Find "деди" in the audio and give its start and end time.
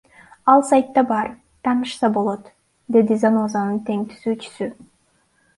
2.97-3.21